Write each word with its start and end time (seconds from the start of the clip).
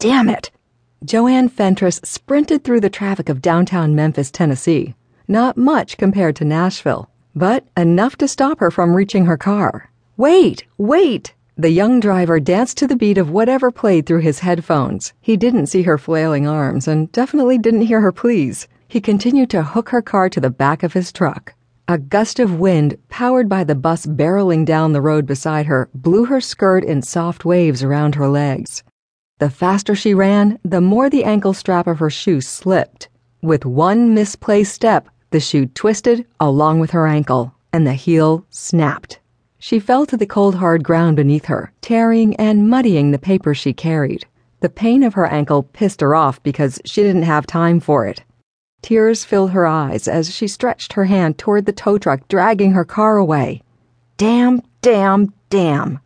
Damn 0.00 0.30
it! 0.30 0.50
JoAn 1.04 1.50
Fentress 1.50 2.00
sprinted 2.02 2.64
through 2.64 2.80
the 2.80 2.88
traffic 2.88 3.28
of 3.28 3.42
downtown 3.42 3.94
Memphis, 3.94 4.30
Tennessee. 4.30 4.94
Not 5.28 5.58
much 5.58 5.98
compared 5.98 6.36
to 6.36 6.44
Nashville, 6.46 7.10
but 7.34 7.66
enough 7.76 8.16
to 8.16 8.26
stop 8.26 8.60
her 8.60 8.70
from 8.70 8.94
reaching 8.94 9.26
her 9.26 9.36
car. 9.36 9.90
Wait, 10.16 10.64
wait! 10.78 11.34
The 11.58 11.68
young 11.68 12.00
driver 12.00 12.40
danced 12.40 12.78
to 12.78 12.86
the 12.86 12.96
beat 12.96 13.18
of 13.18 13.28
whatever 13.28 13.70
played 13.70 14.06
through 14.06 14.20
his 14.20 14.38
headphones. 14.38 15.12
He 15.20 15.36
didn't 15.36 15.66
see 15.66 15.82
her 15.82 15.98
flailing 15.98 16.48
arms 16.48 16.88
and 16.88 17.12
definitely 17.12 17.58
didn't 17.58 17.82
hear 17.82 18.00
her 18.00 18.10
pleas. 18.10 18.68
He 18.88 19.02
continued 19.02 19.50
to 19.50 19.62
hook 19.62 19.90
her 19.90 20.00
car 20.00 20.30
to 20.30 20.40
the 20.40 20.48
back 20.48 20.82
of 20.82 20.94
his 20.94 21.12
truck. 21.12 21.52
A 21.88 21.98
gust 21.98 22.40
of 22.40 22.58
wind, 22.58 22.96
powered 23.10 23.50
by 23.50 23.64
the 23.64 23.74
bus 23.74 24.06
barreling 24.06 24.64
down 24.64 24.94
the 24.94 25.02
road 25.02 25.26
beside 25.26 25.66
her, 25.66 25.90
blew 25.94 26.24
her 26.24 26.40
skirt 26.40 26.84
in 26.84 27.02
soft 27.02 27.44
waves 27.44 27.82
around 27.82 28.14
her 28.14 28.28
legs. 28.28 28.82
The 29.40 29.48
faster 29.48 29.94
she 29.94 30.12
ran, 30.12 30.58
the 30.66 30.82
more 30.82 31.08
the 31.08 31.24
ankle 31.24 31.54
strap 31.54 31.86
of 31.86 31.98
her 31.98 32.10
shoe 32.10 32.42
slipped. 32.42 33.08
With 33.40 33.64
one 33.64 34.12
misplaced 34.12 34.74
step, 34.74 35.08
the 35.30 35.40
shoe 35.40 35.64
twisted 35.64 36.26
along 36.38 36.80
with 36.80 36.90
her 36.90 37.06
ankle, 37.06 37.54
and 37.72 37.86
the 37.86 37.94
heel 37.94 38.44
snapped. 38.50 39.18
She 39.58 39.80
fell 39.80 40.04
to 40.04 40.18
the 40.18 40.26
cold, 40.26 40.56
hard 40.56 40.84
ground 40.84 41.16
beneath 41.16 41.46
her, 41.46 41.72
tearing 41.80 42.36
and 42.36 42.68
muddying 42.68 43.12
the 43.12 43.18
paper 43.18 43.54
she 43.54 43.72
carried. 43.72 44.26
The 44.60 44.68
pain 44.68 45.02
of 45.02 45.14
her 45.14 45.24
ankle 45.24 45.62
pissed 45.62 46.02
her 46.02 46.14
off 46.14 46.42
because 46.42 46.78
she 46.84 47.02
didn't 47.02 47.22
have 47.22 47.46
time 47.46 47.80
for 47.80 48.06
it. 48.06 48.22
Tears 48.82 49.24
filled 49.24 49.52
her 49.52 49.66
eyes 49.66 50.06
as 50.06 50.30
she 50.30 50.48
stretched 50.48 50.92
her 50.92 51.06
hand 51.06 51.38
toward 51.38 51.64
the 51.64 51.72
tow 51.72 51.96
truck 51.96 52.28
dragging 52.28 52.72
her 52.72 52.84
car 52.84 53.16
away. 53.16 53.62
Damn, 54.18 54.60
damn, 54.82 55.32
damn. 55.48 55.98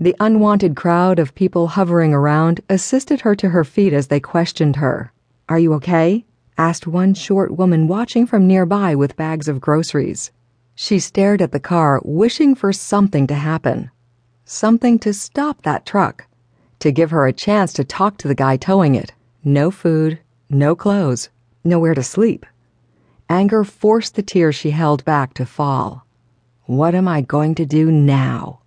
The 0.00 0.14
unwanted 0.20 0.76
crowd 0.76 1.18
of 1.18 1.34
people 1.34 1.66
hovering 1.66 2.14
around 2.14 2.60
assisted 2.68 3.22
her 3.22 3.34
to 3.34 3.48
her 3.48 3.64
feet 3.64 3.92
as 3.92 4.06
they 4.06 4.20
questioned 4.20 4.76
her. 4.76 5.12
Are 5.48 5.58
you 5.58 5.72
okay? 5.74 6.24
asked 6.56 6.86
one 6.86 7.14
short 7.14 7.56
woman 7.56 7.88
watching 7.88 8.24
from 8.24 8.46
nearby 8.46 8.94
with 8.94 9.16
bags 9.16 9.48
of 9.48 9.60
groceries. 9.60 10.30
She 10.76 11.00
stared 11.00 11.42
at 11.42 11.50
the 11.50 11.58
car, 11.58 12.00
wishing 12.04 12.54
for 12.54 12.72
something 12.72 13.26
to 13.26 13.34
happen. 13.34 13.90
Something 14.44 15.00
to 15.00 15.12
stop 15.12 15.62
that 15.62 15.84
truck. 15.84 16.26
To 16.78 16.92
give 16.92 17.10
her 17.10 17.26
a 17.26 17.32
chance 17.32 17.72
to 17.72 17.82
talk 17.82 18.18
to 18.18 18.28
the 18.28 18.36
guy 18.36 18.56
towing 18.56 18.94
it. 18.94 19.12
No 19.42 19.72
food, 19.72 20.20
no 20.48 20.76
clothes 20.76 21.28
nowhere 21.64 21.94
to 21.94 22.02
sleep. 22.02 22.46
Anger 23.28 23.64
forced 23.64 24.14
the 24.14 24.22
tears 24.22 24.54
she 24.54 24.70
held 24.70 25.04
back 25.04 25.34
to 25.34 25.44
fall. 25.44 26.06
What 26.64 26.94
am 26.94 27.08
I 27.08 27.20
going 27.20 27.54
to 27.56 27.66
do 27.66 27.90
now? 27.90 28.60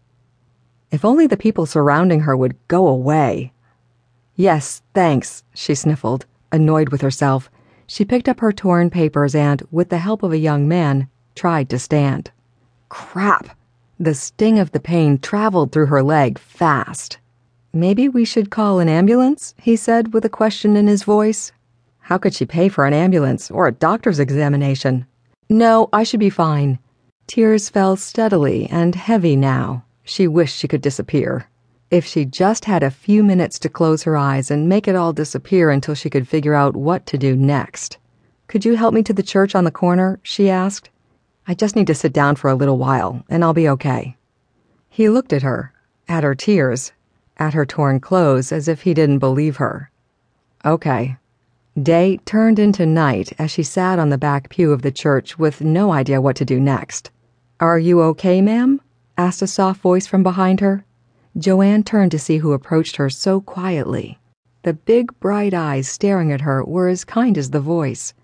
If 0.92 1.06
only 1.06 1.26
the 1.26 1.38
people 1.38 1.66
surrounding 1.66 2.22
her 2.22 2.36
would 2.36 2.56
go 2.68 2.88
away. 2.88 3.54
Yes, 4.36 4.82
thanks, 4.94 5.44
she 5.54 5.74
sniffled, 5.74 6.26
annoyed 6.52 6.90
with 6.90 7.02
herself. 7.02 7.50
She 7.88 8.06
picked 8.06 8.28
up 8.28 8.42
her 8.42 8.52
torn 8.52 8.90
papers 8.90 9.34
and, 9.34 9.64
with 9.72 9.90
the 9.90 9.98
help 9.98 10.22
of 10.22 10.32
a 10.32 10.38
young 10.38 10.68
man, 10.68 11.08
tried 11.36 11.70
to 11.70 11.80
stand. 11.80 12.32
Crap! 12.90 13.58
The 14.00 14.14
sting 14.14 14.60
of 14.60 14.72
the 14.72 14.80
pain 14.80 15.18
traveled 15.18 15.72
through 15.72 15.86
her 15.86 16.04
leg 16.04 16.38
fast. 16.38 17.20
Maybe 17.74 18.10
we 18.10 18.26
should 18.26 18.50
call 18.50 18.80
an 18.80 18.90
ambulance, 18.90 19.56
he 19.58 19.78
said 19.78 20.14
with 20.14 20.26
a 20.26 20.30
question 20.30 20.76
in 20.76 20.88
his 20.88 21.04
voice. 21.04 21.54
How 22.00 22.18
could 22.18 22.34
she 22.34 22.46
pay 22.46 22.68
for 22.68 22.86
an 22.86 22.94
ambulance 22.94 23.50
or 23.50 23.68
a 23.68 23.72
doctor's 23.72 24.20
examination? 24.20 25.06
No, 25.50 25.88
I 25.94 26.04
should 26.04 26.20
be 26.20 26.30
fine. 26.30 26.80
Tears 27.28 27.70
fell 27.70 27.96
steadily 27.96 28.68
and 28.70 28.96
heavy 28.96 29.38
now. 29.38 29.86
She 30.04 30.28
wished 30.28 30.58
she 30.58 30.68
could 30.68 30.82
disappear. 30.82 31.48
If 31.90 32.06
she 32.06 32.26
just 32.26 32.66
had 32.66 32.84
a 32.84 32.92
few 32.92 33.24
minutes 33.24 33.60
to 33.60 33.70
close 33.70 34.04
her 34.04 34.16
eyes 34.16 34.50
and 34.50 34.70
make 34.70 34.88
it 34.88 34.96
all 34.96 35.14
disappear 35.14 35.70
until 35.70 35.96
she 35.96 36.10
could 36.10 36.28
figure 36.28 36.54
out 36.54 36.76
what 36.76 37.06
to 37.08 37.18
do 37.18 37.36
next. 37.36 37.98
Could 38.48 38.66
you 38.66 38.76
help 38.76 38.94
me 38.94 39.04
to 39.04 39.14
the 39.14 39.24
church 39.24 39.56
on 39.56 39.64
the 39.64 39.72
corner? 39.72 40.20
she 40.24 40.50
asked. 40.50 40.90
I 41.48 41.54
just 41.54 41.76
need 41.76 41.88
to 41.88 41.96
sit 41.96 42.14
down 42.14 42.36
for 42.36 42.50
a 42.50 42.56
little 42.56 42.78
while, 42.78 43.24
and 43.30 43.44
I'll 43.44 43.54
be 43.54 43.70
okay. 43.70 44.16
He 44.90 45.10
looked 45.10 45.34
at 45.34 45.44
her, 45.44 45.74
at 46.08 46.24
her 46.24 46.36
tears, 46.36 46.92
at 47.38 47.54
her 47.54 47.66
torn 47.66 48.00
clothes 48.00 48.52
as 48.52 48.68
if 48.68 48.82
he 48.82 48.94
didn't 48.94 49.20
believe 49.20 49.58
her. 49.58 49.92
Okay, 50.64 51.18
Day 51.82 52.18
turned 52.26 52.60
into 52.60 52.86
night 52.86 53.32
as 53.40 53.50
she 53.50 53.64
sat 53.64 53.98
on 53.98 54.10
the 54.10 54.18
back 54.18 54.50
pew 54.50 54.74
of 54.74 54.82
the 54.82 54.92
church 54.92 55.40
with 55.40 55.62
no 55.62 55.94
idea 55.94 56.20
what 56.20 56.36
to 56.36 56.44
do 56.44 56.60
next. 56.60 57.12
Are 57.62 57.80
you 57.80 58.02
okay, 58.02 58.42
ma'am? 58.42 58.82
Asked 59.22 59.44
a 59.44 59.48
soft 59.48 59.82
voice 59.82 60.08
from 60.08 60.24
behind 60.24 60.62
her. 60.62 60.84
JoAn 61.38 61.86
turned 61.86 62.10
to 62.10 62.18
see 62.18 62.40
who 62.40 62.54
approached 62.54 62.96
her 62.96 63.08
so 63.08 63.40
quietly. 63.40 64.18
The 64.64 64.74
big, 64.74 65.14
bright 65.20 65.54
eyes 65.54 65.88
staring 65.88 66.32
at 66.32 66.42
her 66.42 66.66
were 66.66 66.88
as 66.88 67.04
kind 67.04 67.38
as 67.38 67.52
the 67.52 67.60
voice. 67.60 68.16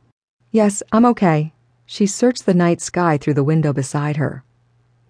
Yes, 0.50 0.82
I'm 0.92 1.06
okay. 1.06 1.54
She 1.86 2.08
searched 2.08 2.48
the 2.48 2.56
night 2.56 2.82
sky 2.82 3.20
through 3.20 3.36
the 3.36 3.44
window 3.44 3.74
beside 3.74 4.18
her. 4.18 4.44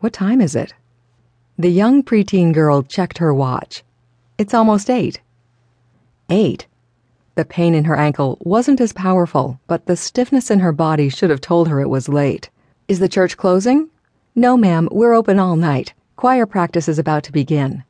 What 0.02 0.12
time 0.12 0.42
is 0.42 0.58
it? 0.58 0.74
The 1.58 1.72
young 1.72 2.04
preteen 2.04 2.54
girl 2.54 2.84
checked 2.84 3.20
her 3.20 3.34
watch. 3.34 3.82
It's 4.38 4.54
almost 4.54 4.90
eight. 4.90 5.22
Eight? 6.30 6.68
The 7.36 7.46
pain 7.46 7.74
in 7.74 7.86
her 7.86 7.96
ankle 7.96 8.38
wasn't 8.42 8.82
as 8.82 8.92
powerful, 8.92 9.62
but 9.68 9.86
the 9.86 9.96
stiffness 9.96 10.52
in 10.52 10.60
her 10.60 10.74
body 10.74 11.08
should 11.08 11.30
have 11.30 11.40
told 11.40 11.70
her 11.70 11.80
it 11.80 11.90
was 11.90 12.10
late. 12.10 12.50
Is 12.90 13.00
the 13.00 13.08
church 13.08 13.38
closing? 13.38 13.90
No, 14.40 14.56
ma'am, 14.56 14.88
we're 14.92 15.16
open 15.16 15.40
all 15.40 15.56
night. 15.56 15.96
Choir 16.16 16.46
practice 16.46 16.88
is 16.88 17.00
about 17.00 17.24
to 17.24 17.32
begin. 17.32 17.84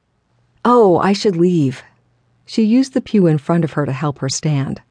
Oh, 0.64 0.98
I 0.98 1.12
should 1.12 1.36
leave. 1.36 1.84
She 2.46 2.64
used 2.64 2.94
the 2.94 3.02
pew 3.02 3.28
in 3.28 3.38
front 3.38 3.66
of 3.66 3.74
her 3.74 3.86
to 3.86 3.92
help 3.92 4.20
her 4.20 4.30
stand. 4.30 4.82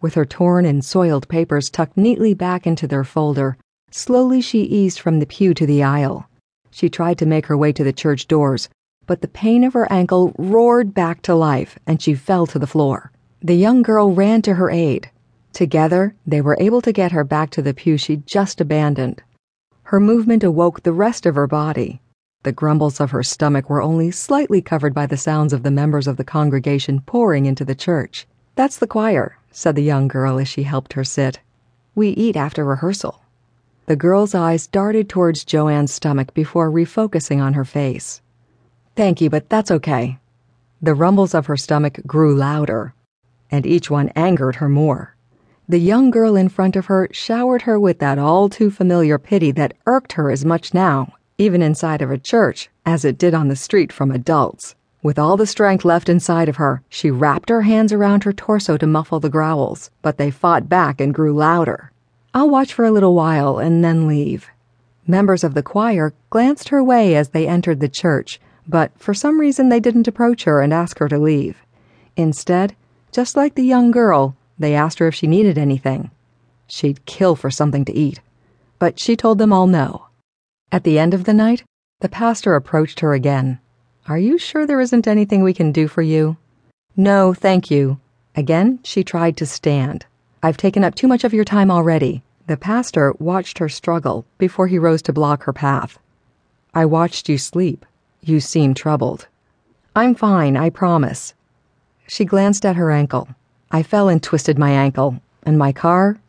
With 0.00 0.14
her 0.14 0.24
torn 0.24 0.66
and 0.66 0.84
soiled 0.84 1.28
papers 1.28 1.70
tucked 1.70 1.96
neatly 1.96 2.34
back 2.34 2.66
into 2.66 2.88
their 2.88 3.04
folder, 3.04 3.56
slowly 3.92 4.40
she 4.40 4.62
eased 4.62 4.98
from 4.98 5.20
the 5.20 5.26
pew 5.26 5.54
to 5.54 5.64
the 5.64 5.84
aisle. 5.84 6.28
She 6.72 6.90
tried 6.90 7.18
to 7.18 7.26
make 7.26 7.46
her 7.46 7.56
way 7.56 7.72
to 7.74 7.84
the 7.84 7.92
church 7.92 8.26
doors, 8.26 8.68
but 9.06 9.20
the 9.20 9.28
pain 9.28 9.62
of 9.62 9.74
her 9.74 9.86
ankle 9.92 10.34
roared 10.36 10.94
back 10.94 11.22
to 11.22 11.36
life 11.36 11.78
and 11.86 12.02
she 12.02 12.16
fell 12.16 12.44
to 12.48 12.58
the 12.58 12.66
floor. 12.66 13.12
The 13.40 13.54
young 13.54 13.82
girl 13.82 14.10
ran 14.10 14.42
to 14.42 14.54
her 14.54 14.68
aid. 14.68 15.12
Together, 15.52 16.16
they 16.26 16.40
were 16.40 16.56
able 16.58 16.82
to 16.82 16.90
get 16.90 17.12
her 17.12 17.22
back 17.22 17.50
to 17.50 17.62
the 17.62 17.72
pew 17.72 17.96
she'd 17.98 18.26
just 18.26 18.60
abandoned. 18.60 19.22
Her 19.84 20.00
movement 20.00 20.44
awoke 20.44 20.82
the 20.82 20.92
rest 20.92 21.24
of 21.24 21.34
her 21.34 21.46
body. 21.46 22.00
The 22.42 22.52
grumbles 22.52 23.00
of 23.00 23.12
her 23.12 23.22
stomach 23.22 23.70
were 23.70 23.80
only 23.80 24.10
slightly 24.10 24.60
covered 24.60 24.92
by 24.92 25.06
the 25.06 25.16
sounds 25.16 25.52
of 25.52 25.62
the 25.62 25.70
members 25.70 26.06
of 26.06 26.16
the 26.16 26.24
congregation 26.24 27.00
pouring 27.00 27.46
into 27.46 27.64
the 27.64 27.74
church. 27.74 28.26
That's 28.54 28.76
the 28.76 28.86
choir, 28.86 29.38
said 29.50 29.76
the 29.76 29.82
young 29.82 30.08
girl 30.08 30.38
as 30.38 30.48
she 30.48 30.64
helped 30.64 30.94
her 30.94 31.04
sit. 31.04 31.40
We 31.94 32.08
eat 32.08 32.36
after 32.36 32.64
rehearsal. 32.64 33.22
The 33.86 33.96
girl's 33.96 34.34
eyes 34.34 34.66
darted 34.66 35.08
towards 35.08 35.44
JoAn's 35.44 35.92
stomach 35.92 36.34
before 36.34 36.70
refocusing 36.70 37.40
on 37.40 37.54
her 37.54 37.64
face. 37.64 38.20
Thank 38.96 39.20
you, 39.20 39.30
but 39.30 39.48
that's 39.48 39.70
okay. 39.70 40.18
The 40.82 40.94
rumbles 40.94 41.34
of 41.34 41.46
her 41.46 41.56
stomach 41.56 42.00
grew 42.06 42.34
louder 42.34 42.94
and 43.54 43.66
each 43.66 43.88
one 43.88 44.08
angered 44.16 44.56
her 44.56 44.68
more. 44.68 45.13
The 45.66 45.78
young 45.78 46.10
girl 46.10 46.36
in 46.36 46.50
front 46.50 46.76
of 46.76 46.86
her 46.86 47.08
showered 47.10 47.62
her 47.62 47.80
with 47.80 47.98
that 48.00 48.18
all 48.18 48.50
too 48.50 48.70
familiar 48.70 49.18
pity 49.18 49.50
that 49.52 49.72
irked 49.86 50.12
her 50.12 50.30
as 50.30 50.44
much 50.44 50.74
now, 50.74 51.14
even 51.38 51.62
inside 51.62 52.02
of 52.02 52.10
a 52.10 52.18
church, 52.18 52.68
as 52.84 53.02
it 53.02 53.16
did 53.16 53.32
on 53.32 53.48
the 53.48 53.56
street 53.56 53.90
from 53.90 54.10
adults. 54.10 54.74
With 55.02 55.18
all 55.18 55.38
the 55.38 55.46
strength 55.46 55.82
left 55.82 56.10
inside 56.10 56.50
of 56.50 56.56
her, 56.56 56.82
she 56.90 57.10
wrapped 57.10 57.48
her 57.48 57.62
hands 57.62 57.94
around 57.94 58.24
her 58.24 58.32
torso 58.32 58.76
to 58.76 58.86
muffle 58.86 59.20
the 59.20 59.30
growls, 59.30 59.90
but 60.02 60.18
they 60.18 60.30
fought 60.30 60.68
back 60.68 61.00
and 61.00 61.14
grew 61.14 61.32
louder. 61.32 61.90
I'll 62.34 62.50
watch 62.50 62.74
for 62.74 62.84
a 62.84 62.92
little 62.92 63.14
while 63.14 63.58
and 63.58 63.82
then 63.82 64.06
leave. 64.06 64.50
Members 65.06 65.44
of 65.44 65.54
the 65.54 65.62
choir 65.62 66.12
glanced 66.28 66.68
her 66.68 66.84
way 66.84 67.16
as 67.16 67.30
they 67.30 67.48
entered 67.48 67.80
the 67.80 67.88
church, 67.88 68.38
but 68.68 68.92
for 68.98 69.14
some 69.14 69.40
reason 69.40 69.70
they 69.70 69.80
didn't 69.80 70.08
approach 70.08 70.44
her 70.44 70.60
and 70.60 70.74
ask 70.74 70.98
her 70.98 71.08
to 71.08 71.18
leave. 71.18 71.56
Instead, 72.18 72.76
just 73.12 73.34
like 73.34 73.54
the 73.54 73.64
young 73.64 73.90
girl, 73.90 74.36
they 74.58 74.74
asked 74.74 74.98
her 74.98 75.08
if 75.08 75.14
she 75.14 75.26
needed 75.26 75.58
anything. 75.58 76.10
She'd 76.66 77.04
kill 77.06 77.36
for 77.36 77.50
something 77.50 77.84
to 77.84 77.92
eat. 77.92 78.20
But 78.78 78.98
she 78.98 79.16
told 79.16 79.38
them 79.38 79.52
all 79.52 79.66
no. 79.66 80.06
At 80.72 80.84
the 80.84 80.98
end 80.98 81.14
of 81.14 81.24
the 81.24 81.34
night, 81.34 81.64
the 82.00 82.08
pastor 82.08 82.54
approached 82.54 83.00
her 83.00 83.14
again. 83.14 83.58
Are 84.06 84.18
you 84.18 84.38
sure 84.38 84.66
there 84.66 84.80
isn't 84.80 85.06
anything 85.06 85.42
we 85.42 85.54
can 85.54 85.72
do 85.72 85.88
for 85.88 86.02
you? 86.02 86.36
No, 86.96 87.32
thank 87.32 87.70
you. 87.70 87.98
Again, 88.36 88.80
she 88.84 89.02
tried 89.02 89.36
to 89.38 89.46
stand. 89.46 90.06
I've 90.42 90.56
taken 90.56 90.84
up 90.84 90.94
too 90.94 91.08
much 91.08 91.24
of 91.24 91.32
your 91.32 91.44
time 91.44 91.70
already. 91.70 92.22
The 92.46 92.56
pastor 92.56 93.14
watched 93.18 93.58
her 93.58 93.68
struggle 93.68 94.26
before 94.36 94.66
he 94.66 94.78
rose 94.78 95.00
to 95.02 95.12
block 95.12 95.44
her 95.44 95.52
path. 95.52 95.98
I 96.74 96.84
watched 96.84 97.28
you 97.28 97.38
sleep. 97.38 97.86
You 98.20 98.40
seem 98.40 98.74
troubled. 98.74 99.28
I'm 99.96 100.14
fine, 100.14 100.56
I 100.56 100.70
promise. 100.70 101.32
She 102.06 102.24
glanced 102.24 102.66
at 102.66 102.76
her 102.76 102.90
ankle. 102.90 103.28
I 103.74 103.82
fell 103.82 104.08
and 104.08 104.22
twisted 104.22 104.56
my 104.56 104.70
ankle, 104.70 105.20
and 105.42 105.58
my 105.58 105.72
car? 105.72 106.20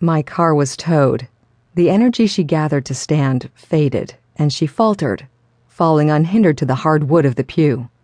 My 0.00 0.22
car 0.22 0.54
was 0.54 0.78
towed. 0.78 1.28
The 1.74 1.90
energy 1.90 2.26
she 2.26 2.42
gathered 2.42 2.86
to 2.86 2.94
stand 2.94 3.50
faded, 3.54 4.14
and 4.36 4.50
she 4.50 4.66
faltered, 4.66 5.26
falling 5.68 6.10
unhindered 6.10 6.56
to 6.56 6.64
the 6.64 6.76
hard 6.76 7.10
wood 7.10 7.26
of 7.26 7.34
the 7.34 7.44
pew. 7.44 7.90